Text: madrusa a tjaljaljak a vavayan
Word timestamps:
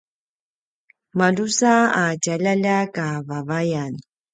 madrusa 1.17 1.73
a 2.01 2.03
tjaljaljak 2.23 2.95
a 3.07 3.09
vavayan 3.27 3.93